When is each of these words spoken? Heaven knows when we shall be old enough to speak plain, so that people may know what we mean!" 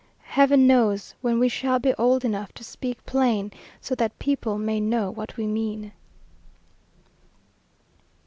Heaven 0.33 0.65
knows 0.65 1.13
when 1.21 1.37
we 1.37 1.47
shall 1.47 1.77
be 1.77 1.93
old 1.93 2.25
enough 2.25 2.51
to 2.53 2.63
speak 2.63 3.05
plain, 3.05 3.51
so 3.79 3.93
that 3.93 4.17
people 4.17 4.57
may 4.57 4.79
know 4.79 5.11
what 5.11 5.37
we 5.37 5.45
mean!" 5.45 5.91